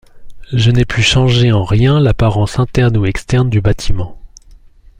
[0.51, 4.17] Je n'ai pu changer en rien l'apparence interne ou externe du bâtiment...